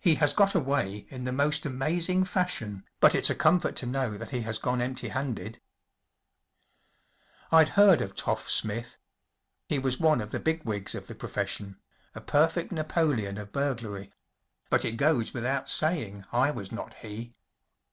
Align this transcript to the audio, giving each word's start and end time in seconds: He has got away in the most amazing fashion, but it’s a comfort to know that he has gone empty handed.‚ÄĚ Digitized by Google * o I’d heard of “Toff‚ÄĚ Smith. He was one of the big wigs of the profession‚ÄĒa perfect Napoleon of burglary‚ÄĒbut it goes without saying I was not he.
He 0.00 0.16
has 0.16 0.32
got 0.32 0.56
away 0.56 1.06
in 1.10 1.22
the 1.22 1.30
most 1.32 1.64
amazing 1.64 2.24
fashion, 2.24 2.82
but 2.98 3.14
it’s 3.14 3.30
a 3.30 3.36
comfort 3.36 3.76
to 3.76 3.86
know 3.86 4.18
that 4.18 4.30
he 4.30 4.40
has 4.40 4.58
gone 4.58 4.82
empty 4.82 5.10
handed.‚ÄĚ 5.10 5.56
Digitized 5.56 7.50
by 7.52 7.52
Google 7.52 7.52
* 7.52 7.52
o 7.52 7.56
I’d 7.58 7.68
heard 7.68 8.00
of 8.00 8.14
“Toff‚ÄĚ 8.16 8.48
Smith. 8.50 8.96
He 9.68 9.78
was 9.78 10.00
one 10.00 10.20
of 10.20 10.32
the 10.32 10.40
big 10.40 10.64
wigs 10.64 10.96
of 10.96 11.06
the 11.06 11.14
profession‚ÄĒa 11.14 12.26
perfect 12.26 12.72
Napoleon 12.72 13.38
of 13.38 13.52
burglary‚ÄĒbut 13.52 14.84
it 14.84 14.96
goes 14.96 15.32
without 15.32 15.68
saying 15.68 16.24
I 16.32 16.50
was 16.50 16.72
not 16.72 16.94
he. 16.94 17.36